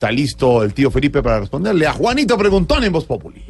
Está 0.00 0.10
listo 0.12 0.62
el 0.62 0.72
tío 0.72 0.90
Felipe 0.90 1.22
para 1.22 1.40
responderle 1.40 1.86
a 1.86 1.92
Juanito 1.92 2.38
Preguntón 2.38 2.82
en 2.84 2.90
Voz 2.90 3.04
Populi. 3.04 3.44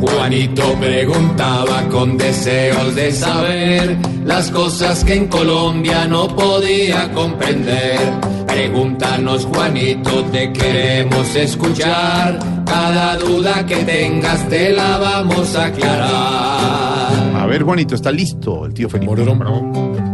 Juanito 0.00 0.74
preguntaba 0.80 1.88
con 1.90 2.18
deseos 2.18 2.92
de 2.96 3.12
saber 3.12 3.96
las 4.24 4.50
cosas 4.50 5.04
que 5.04 5.14
en 5.14 5.28
Colombia 5.28 6.06
no 6.08 6.26
podía 6.26 7.12
comprender. 7.12 8.00
Pregúntanos, 8.48 9.44
Juanito, 9.44 10.24
te 10.24 10.52
queremos 10.52 11.36
escuchar. 11.36 12.40
Cada 12.66 13.16
duda 13.16 13.64
que 13.64 13.76
tengas 13.76 14.48
te 14.48 14.72
la 14.72 14.98
vamos 14.98 15.54
a 15.54 15.66
aclarar. 15.66 17.36
A 17.36 17.46
ver, 17.46 17.62
Juanito, 17.62 17.94
está 17.94 18.10
listo 18.10 18.66
el 18.66 18.74
tío 18.74 18.88
Felipe. 18.88 19.24
¿Cómo 19.24 20.13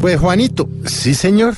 Pues 0.00 0.18
Juanito, 0.18 0.66
sí 0.86 1.12
señor, 1.12 1.56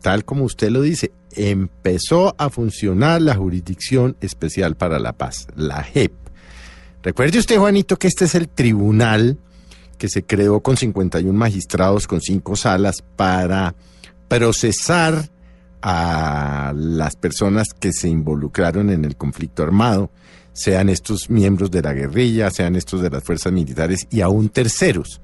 tal 0.00 0.24
como 0.24 0.44
usted 0.44 0.70
lo 0.70 0.80
dice, 0.80 1.10
empezó 1.32 2.36
a 2.38 2.48
funcionar 2.48 3.20
la 3.20 3.34
Jurisdicción 3.34 4.16
Especial 4.20 4.76
para 4.76 5.00
la 5.00 5.12
Paz, 5.12 5.48
la 5.56 5.82
JEP. 5.82 6.12
Recuerde 7.02 7.40
usted, 7.40 7.58
Juanito, 7.58 7.98
que 7.98 8.06
este 8.06 8.26
es 8.26 8.36
el 8.36 8.48
tribunal 8.48 9.38
que 9.98 10.08
se 10.08 10.22
creó 10.22 10.60
con 10.60 10.76
51 10.76 11.36
magistrados, 11.36 12.06
con 12.06 12.20
cinco 12.20 12.54
salas, 12.54 13.02
para 13.16 13.74
procesar 14.28 15.28
a 15.82 16.72
las 16.76 17.16
personas 17.16 17.70
que 17.74 17.92
se 17.92 18.08
involucraron 18.08 18.90
en 18.90 19.04
el 19.04 19.16
conflicto 19.16 19.64
armado, 19.64 20.12
sean 20.52 20.90
estos 20.90 21.28
miembros 21.28 21.72
de 21.72 21.82
la 21.82 21.92
guerrilla, 21.92 22.50
sean 22.50 22.76
estos 22.76 23.02
de 23.02 23.10
las 23.10 23.24
fuerzas 23.24 23.52
militares 23.52 24.06
y 24.10 24.20
aún 24.20 24.48
terceros. 24.48 25.20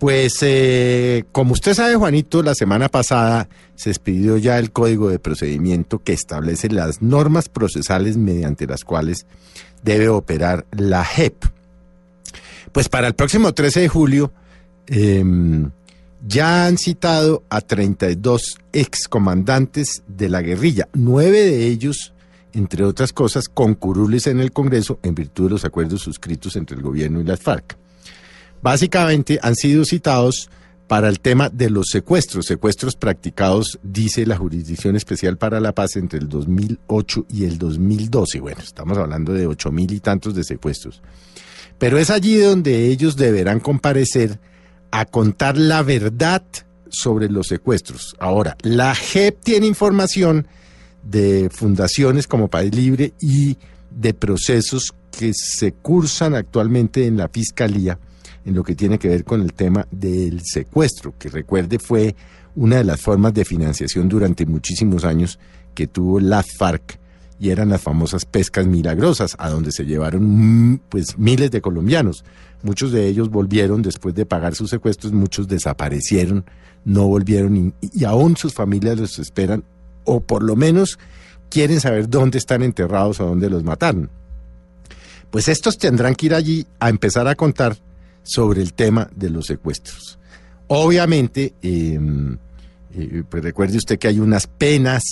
Pues 0.00 0.38
eh, 0.40 1.24
como 1.30 1.52
usted 1.52 1.74
sabe, 1.74 1.94
Juanito, 1.94 2.42
la 2.42 2.54
semana 2.54 2.88
pasada 2.88 3.50
se 3.74 3.90
expidió 3.90 4.38
ya 4.38 4.58
el 4.58 4.72
código 4.72 5.10
de 5.10 5.18
procedimiento 5.18 5.98
que 6.02 6.14
establece 6.14 6.70
las 6.70 7.02
normas 7.02 7.50
procesales 7.50 8.16
mediante 8.16 8.66
las 8.66 8.82
cuales 8.82 9.26
debe 9.82 10.08
operar 10.08 10.64
la 10.70 11.04
JEP. 11.04 11.44
Pues 12.72 12.88
para 12.88 13.08
el 13.08 13.14
próximo 13.14 13.52
13 13.52 13.80
de 13.80 13.88
julio 13.88 14.32
em, 14.86 15.70
ya 16.26 16.64
han 16.64 16.78
citado 16.78 17.42
a 17.50 17.60
32 17.60 18.56
excomandantes 18.72 20.02
de 20.08 20.30
la 20.30 20.40
guerrilla, 20.40 20.88
nueve 20.94 21.42
de 21.42 21.66
ellos, 21.66 22.14
entre 22.54 22.84
otras 22.84 23.12
cosas, 23.12 23.50
con 23.50 23.74
curules 23.74 24.28
en 24.28 24.40
el 24.40 24.50
Congreso 24.50 24.98
en 25.02 25.14
virtud 25.14 25.44
de 25.44 25.50
los 25.50 25.66
acuerdos 25.66 26.00
suscritos 26.00 26.56
entre 26.56 26.78
el 26.78 26.82
gobierno 26.82 27.20
y 27.20 27.24
las 27.24 27.40
FARC. 27.40 27.76
Básicamente 28.62 29.38
han 29.42 29.56
sido 29.56 29.84
citados 29.84 30.50
para 30.86 31.08
el 31.08 31.20
tema 31.20 31.48
de 31.48 31.70
los 31.70 31.86
secuestros, 31.88 32.46
secuestros 32.46 32.96
practicados, 32.96 33.78
dice 33.82 34.26
la 34.26 34.36
Jurisdicción 34.36 34.96
Especial 34.96 35.38
para 35.38 35.60
la 35.60 35.72
Paz, 35.72 35.94
entre 35.94 36.18
el 36.18 36.28
2008 36.28 37.26
y 37.30 37.44
el 37.44 37.58
2012. 37.58 38.40
Bueno, 38.40 38.60
estamos 38.60 38.98
hablando 38.98 39.32
de 39.32 39.46
ocho 39.46 39.70
mil 39.70 39.92
y 39.92 40.00
tantos 40.00 40.34
de 40.34 40.42
secuestros. 40.42 41.00
Pero 41.78 41.96
es 41.96 42.10
allí 42.10 42.36
donde 42.36 42.88
ellos 42.88 43.16
deberán 43.16 43.60
comparecer 43.60 44.40
a 44.90 45.04
contar 45.04 45.56
la 45.56 45.82
verdad 45.82 46.42
sobre 46.88 47.30
los 47.30 47.46
secuestros. 47.46 48.16
Ahora, 48.18 48.56
la 48.62 48.92
JEP 48.94 49.40
tiene 49.44 49.66
información 49.68 50.48
de 51.04 51.48
fundaciones 51.50 52.26
como 52.26 52.48
País 52.48 52.74
Libre 52.74 53.14
y 53.20 53.56
de 53.90 54.12
procesos 54.12 54.92
que 55.16 55.32
se 55.34 55.72
cursan 55.72 56.34
actualmente 56.34 57.06
en 57.06 57.16
la 57.16 57.28
Fiscalía 57.28 57.98
en 58.44 58.54
lo 58.54 58.62
que 58.62 58.74
tiene 58.74 58.98
que 58.98 59.08
ver 59.08 59.24
con 59.24 59.42
el 59.42 59.52
tema 59.52 59.86
del 59.90 60.42
secuestro, 60.44 61.14
que 61.18 61.28
recuerde 61.28 61.78
fue 61.78 62.14
una 62.56 62.76
de 62.76 62.84
las 62.84 63.00
formas 63.00 63.34
de 63.34 63.44
financiación 63.44 64.08
durante 64.08 64.46
muchísimos 64.46 65.04
años 65.04 65.38
que 65.74 65.86
tuvo 65.86 66.20
la 66.20 66.42
FARC 66.42 66.98
y 67.38 67.50
eran 67.50 67.70
las 67.70 67.80
famosas 67.80 68.26
pescas 68.26 68.66
milagrosas, 68.66 69.34
a 69.38 69.48
donde 69.48 69.72
se 69.72 69.86
llevaron 69.86 70.80
pues 70.90 71.18
miles 71.18 71.50
de 71.50 71.62
colombianos. 71.62 72.24
Muchos 72.62 72.92
de 72.92 73.06
ellos 73.06 73.30
volvieron 73.30 73.80
después 73.80 74.14
de 74.14 74.26
pagar 74.26 74.54
sus 74.54 74.68
secuestros, 74.68 75.12
muchos 75.12 75.48
desaparecieron, 75.48 76.44
no 76.84 77.06
volvieron 77.06 77.56
y, 77.56 77.74
y 77.80 78.04
aún 78.04 78.36
sus 78.36 78.52
familias 78.52 78.98
los 78.98 79.18
esperan 79.18 79.64
o 80.04 80.20
por 80.20 80.42
lo 80.42 80.54
menos 80.54 80.98
quieren 81.48 81.80
saber 81.80 82.08
dónde 82.08 82.36
están 82.36 82.62
enterrados 82.62 83.20
o 83.20 83.26
dónde 83.26 83.48
los 83.48 83.64
mataron. 83.64 84.10
Pues 85.30 85.48
estos 85.48 85.78
tendrán 85.78 86.14
que 86.16 86.26
ir 86.26 86.34
allí 86.34 86.66
a 86.78 86.90
empezar 86.90 87.26
a 87.26 87.36
contar 87.36 87.76
sobre 88.22 88.62
el 88.62 88.74
tema 88.74 89.08
de 89.14 89.30
los 89.30 89.46
secuestros. 89.46 90.18
Obviamente, 90.68 91.54
eh, 91.62 91.98
eh, 92.94 93.22
pues 93.28 93.42
recuerde 93.42 93.76
usted 93.76 93.98
que 93.98 94.08
hay 94.08 94.20
unas 94.20 94.46
penas 94.46 95.02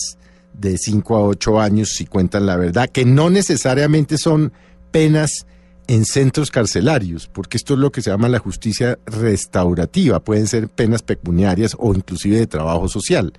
de 0.53 0.77
5 0.77 1.17
a 1.17 1.23
8 1.23 1.61
años, 1.61 1.91
si 1.91 2.07
cuentan 2.07 2.47
la 2.47 2.57
verdad, 2.57 2.89
que 2.91 3.05
no 3.05 3.31
necesariamente 3.31 4.19
son 4.19 4.53
penas 4.91 5.47
en 5.87 6.05
centros 6.05 6.51
carcelarios, 6.51 7.29
porque 7.29 7.57
esto 7.57 7.75
es 7.75 7.81
lo 7.81 7.91
que 7.91 8.03
se 8.03 8.11
llama 8.11 8.29
la 8.29 8.39
justicia 8.39 8.99
restaurativa, 9.07 10.21
pueden 10.21 10.47
ser 10.47 10.69
penas 10.69 11.03
pecuniarias 11.03 11.75
o 11.79 11.95
inclusive 11.95 12.37
de 12.37 12.47
trabajo 12.47 12.89
social. 12.89 13.33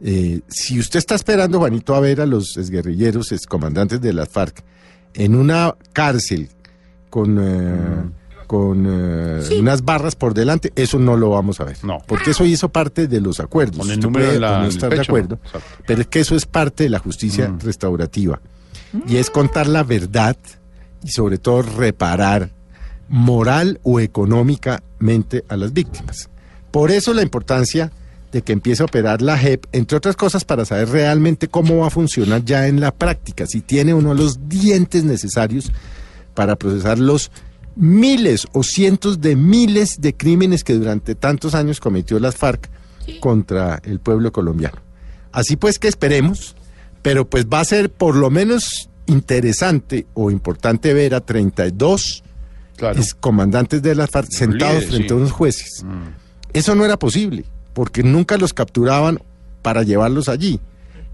Eh, 0.00 0.40
si 0.48 0.78
usted 0.78 0.98
está 0.98 1.14
esperando, 1.14 1.58
Juanito, 1.58 1.94
a 1.94 2.00
ver 2.00 2.20
a 2.20 2.26
los 2.26 2.56
exguerrilleros, 2.56 3.32
excomandantes 3.32 4.00
de 4.00 4.12
las 4.12 4.28
FARC, 4.28 4.62
en 5.14 5.34
una 5.34 5.74
cárcel 5.92 6.48
con... 7.10 7.38
Eh, 7.40 8.10
con 8.48 8.84
eh, 8.88 9.40
unas 9.60 9.84
barras 9.84 10.16
por 10.16 10.34
delante, 10.34 10.72
eso 10.74 10.98
no 10.98 11.16
lo 11.16 11.30
vamos 11.30 11.60
a 11.60 11.64
ver. 11.64 11.76
No. 11.84 11.98
Porque 12.06 12.30
eso 12.32 12.44
hizo 12.44 12.68
parte 12.70 13.06
de 13.06 13.20
los 13.20 13.38
acuerdos. 13.38 13.78
Con 13.78 13.90
el 13.92 14.00
número 14.00 14.24
puede 14.24 14.34
en 14.36 14.40
la- 14.40 14.58
no 14.62 14.66
estar 14.66 14.90
de 14.92 15.00
acuerdo, 15.00 15.38
Exacto. 15.44 15.68
pero 15.86 16.00
es 16.00 16.06
que 16.08 16.18
eso 16.20 16.34
es 16.34 16.46
parte 16.46 16.82
de 16.84 16.90
la 16.90 16.98
justicia 16.98 17.48
Mm. 17.48 17.60
restaurativa. 17.60 18.40
Y 19.06 19.16
es 19.18 19.28
contar 19.30 19.66
la 19.68 19.84
verdad 19.84 20.36
y 21.04 21.10
sobre 21.10 21.38
todo 21.38 21.62
reparar 21.62 22.50
moral 23.08 23.78
o 23.84 24.00
económicamente 24.00 25.44
a 25.48 25.56
las 25.56 25.72
víctimas. 25.72 26.28
Por 26.70 26.90
eso 26.90 27.12
la 27.14 27.22
importancia 27.22 27.92
de 28.32 28.42
que 28.42 28.52
empiece 28.52 28.82
a 28.82 28.86
operar 28.86 29.22
la 29.22 29.38
JEP, 29.38 29.64
entre 29.72 29.96
otras 29.96 30.16
cosas 30.16 30.44
para 30.44 30.64
saber 30.64 30.88
realmente 30.90 31.48
cómo 31.48 31.78
va 31.78 31.86
a 31.86 31.90
funcionar 31.90 32.44
ya 32.44 32.66
en 32.66 32.80
la 32.80 32.92
práctica, 32.94 33.46
si 33.46 33.60
tiene 33.62 33.94
uno 33.94 34.12
los 34.14 34.48
dientes 34.48 35.04
necesarios 35.04 35.70
para 36.34 36.56
procesar 36.56 36.98
los 36.98 37.30
miles 37.78 38.46
o 38.52 38.62
cientos 38.62 39.20
de 39.20 39.36
miles 39.36 40.00
de 40.00 40.14
crímenes 40.14 40.64
que 40.64 40.74
durante 40.74 41.14
tantos 41.14 41.54
años 41.54 41.80
cometió 41.80 42.18
las 42.18 42.36
FARC 42.36 42.68
contra 43.20 43.80
el 43.84 44.00
pueblo 44.00 44.32
colombiano. 44.32 44.78
Así 45.32 45.56
pues 45.56 45.78
que 45.78 45.88
esperemos, 45.88 46.56
pero 47.02 47.28
pues 47.28 47.46
va 47.46 47.60
a 47.60 47.64
ser 47.64 47.90
por 47.90 48.16
lo 48.16 48.30
menos 48.30 48.90
interesante 49.06 50.06
o 50.14 50.30
importante 50.30 50.92
ver 50.92 51.14
a 51.14 51.20
32 51.20 52.24
Claro. 52.76 53.00
es 53.00 53.12
comandantes 53.12 53.82
de 53.82 53.96
las 53.96 54.08
FARC 54.08 54.30
sentados 54.30 54.84
frente 54.84 55.08
sí. 55.08 55.12
a 55.12 55.16
unos 55.16 55.32
jueces. 55.32 55.82
Mm. 55.84 56.14
Eso 56.52 56.76
no 56.76 56.84
era 56.84 56.96
posible, 56.96 57.44
porque 57.72 58.04
nunca 58.04 58.36
los 58.36 58.54
capturaban 58.54 59.20
para 59.62 59.82
llevarlos 59.82 60.28
allí. 60.28 60.60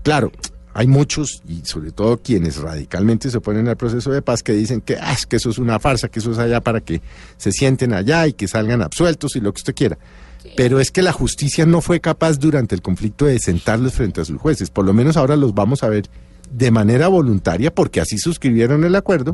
Claro, 0.02 0.30
hay 0.74 0.88
muchos, 0.88 1.40
y 1.48 1.60
sobre 1.64 1.92
todo 1.92 2.18
quienes 2.18 2.56
radicalmente 2.56 3.30
se 3.30 3.38
oponen 3.38 3.68
al 3.68 3.76
proceso 3.76 4.10
de 4.10 4.22
paz, 4.22 4.42
que 4.42 4.52
dicen 4.52 4.80
que, 4.80 4.96
ah, 4.96 5.12
es 5.12 5.24
que 5.24 5.36
eso 5.36 5.48
es 5.48 5.58
una 5.58 5.78
farsa, 5.78 6.08
que 6.08 6.18
eso 6.18 6.32
es 6.32 6.38
allá 6.38 6.60
para 6.60 6.80
que 6.80 7.00
se 7.36 7.52
sienten 7.52 7.94
allá 7.94 8.26
y 8.26 8.32
que 8.32 8.48
salgan 8.48 8.82
absueltos 8.82 9.36
y 9.36 9.40
lo 9.40 9.52
que 9.52 9.58
usted 9.58 9.74
quiera. 9.74 9.96
Pero 10.56 10.80
es 10.80 10.90
que 10.90 11.00
la 11.00 11.12
justicia 11.12 11.64
no 11.64 11.80
fue 11.80 12.00
capaz 12.00 12.38
durante 12.38 12.74
el 12.74 12.82
conflicto 12.82 13.24
de 13.24 13.38
sentarlos 13.38 13.94
frente 13.94 14.20
a 14.20 14.24
sus 14.24 14.38
jueces. 14.38 14.68
Por 14.68 14.84
lo 14.84 14.92
menos 14.92 15.16
ahora 15.16 15.36
los 15.36 15.54
vamos 15.54 15.82
a 15.82 15.88
ver 15.88 16.10
de 16.50 16.70
manera 16.70 17.08
voluntaria, 17.08 17.74
porque 17.74 18.00
así 18.00 18.18
suscribieron 18.18 18.84
el 18.84 18.94
acuerdo, 18.94 19.32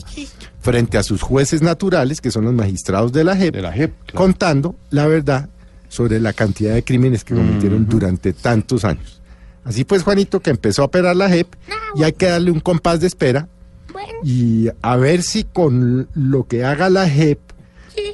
frente 0.60 0.98
a 0.98 1.02
sus 1.02 1.22
jueces 1.22 1.62
naturales, 1.62 2.20
que 2.20 2.30
son 2.30 2.44
los 2.44 2.54
magistrados 2.54 3.12
de 3.12 3.24
la 3.24 3.36
JEP, 3.36 3.54
De 3.54 3.62
la 3.62 3.72
JEP. 3.72 3.92
claro. 4.06 4.18
contando 4.18 4.76
la 4.90 5.06
verdad 5.06 5.48
sobre 5.88 6.20
la 6.20 6.32
cantidad 6.32 6.74
de 6.74 6.84
crímenes 6.84 7.24
que 7.24 7.34
cometieron 7.34 7.86
durante 7.88 8.32
tantos 8.32 8.84
años. 8.84 9.19
Así 9.64 9.84
pues, 9.84 10.02
Juanito, 10.02 10.40
que 10.40 10.50
empezó 10.50 10.82
a 10.82 10.86
operar 10.86 11.16
la 11.16 11.28
JEP 11.28 11.54
y 11.94 12.02
hay 12.02 12.12
que 12.12 12.26
darle 12.26 12.50
un 12.50 12.60
compás 12.60 13.00
de 13.00 13.06
espera 13.06 13.48
Bueno, 13.92 14.18
y 14.24 14.68
a 14.82 14.96
ver 14.96 15.22
si 15.22 15.44
con 15.44 16.08
lo 16.14 16.46
que 16.46 16.64
haga 16.64 16.88
la 16.88 17.08
JEP 17.08 17.38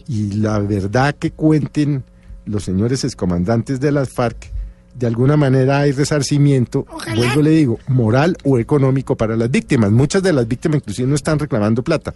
y 0.08 0.32
la 0.32 0.58
verdad 0.58 1.14
que 1.18 1.30
cuenten 1.30 2.04
los 2.44 2.64
señores 2.64 3.04
excomandantes 3.04 3.80
de 3.80 3.92
las 3.92 4.10
FARC, 4.10 4.50
de 4.94 5.06
alguna 5.06 5.36
manera 5.36 5.80
hay 5.80 5.92
resarcimiento, 5.92 6.86
Ojalá. 6.88 7.16
vuelvo 7.16 7.42
le 7.42 7.50
digo, 7.50 7.78
moral 7.88 8.36
o 8.44 8.58
económico 8.58 9.16
para 9.16 9.36
las 9.36 9.50
víctimas. 9.50 9.90
Muchas 9.90 10.22
de 10.22 10.32
las 10.32 10.48
víctimas 10.48 10.76
inclusive 10.76 11.06
no 11.08 11.14
están 11.14 11.38
reclamando 11.38 11.82
plata, 11.82 12.14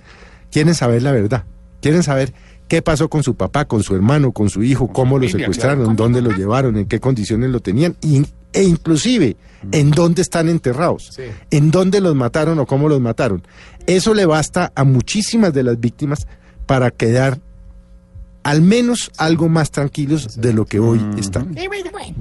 quieren 0.50 0.74
saber 0.74 1.02
la 1.02 1.12
verdad, 1.12 1.44
quieren 1.82 2.02
saber 2.02 2.32
qué 2.68 2.80
pasó 2.82 3.10
con 3.10 3.22
su 3.22 3.34
papá, 3.34 3.66
con 3.66 3.82
su 3.82 3.94
hermano, 3.94 4.32
con 4.32 4.48
su 4.48 4.62
hijo, 4.62 4.88
cómo 4.88 5.18
lo 5.18 5.24
familia, 5.24 5.46
secuestraron, 5.46 5.84
claro. 5.84 5.96
dónde 5.96 6.22
lo 6.22 6.30
llevaron, 6.30 6.76
en 6.76 6.86
qué 6.86 7.00
condiciones 7.00 7.50
lo 7.50 7.60
tenían 7.60 7.96
y 8.00 8.24
e 8.52 8.62
inclusive 8.64 9.36
en 9.72 9.90
dónde 9.90 10.22
están 10.22 10.48
enterrados, 10.48 11.10
Sí. 11.14 11.24
en 11.50 11.70
dónde 11.70 12.00
los 12.00 12.14
mataron 12.14 12.58
o 12.58 12.66
cómo 12.66 12.88
los 12.88 13.00
mataron. 13.00 13.42
Eso 13.86 14.14
le 14.14 14.24
basta 14.26 14.72
a 14.74 14.84
muchísimas 14.84 15.52
de 15.52 15.62
las 15.62 15.78
víctimas 15.78 16.26
para 16.66 16.90
quedar 16.90 17.38
al 18.42 18.62
menos 18.62 19.10
algo 19.18 19.48
más 19.48 19.70
tranquilos 19.70 20.40
de 20.40 20.52
lo 20.54 20.64
que 20.64 20.78
hoy 20.80 21.00
están. 21.18 21.52
Bueno, 21.52 21.90
bueno. 21.92 22.16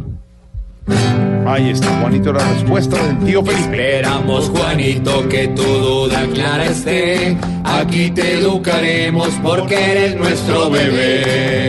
Ahí 1.48 1.70
está, 1.70 1.88
Juanito, 2.02 2.34
la 2.34 2.48
respuesta 2.54 3.02
del 3.06 3.20
tío 3.20 3.44
Felipe. 3.44 3.62
Esperamos, 3.62 4.50
Juanito, 4.50 5.28
que 5.30 5.48
tu 5.50 5.64
duda 5.64 6.28
clara 6.34 6.66
esté. 6.66 7.38
Aquí 7.64 8.12
te 8.12 8.40
educaremos 8.40 9.30
porque 9.42 9.76
eres 9.92 10.16
nuestro 10.18 10.70
bebé. 10.70 11.69